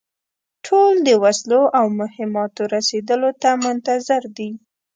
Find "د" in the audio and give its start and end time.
1.07-1.09